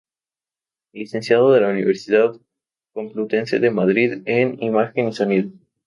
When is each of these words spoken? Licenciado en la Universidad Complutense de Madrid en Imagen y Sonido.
Licenciado 0.93 1.55
en 1.55 1.61
la 1.61 1.69
Universidad 1.69 2.31
Complutense 2.91 3.59
de 3.59 3.69
Madrid 3.69 4.23
en 4.25 4.57
Imagen 4.63 5.09
y 5.09 5.13
Sonido. 5.13 5.51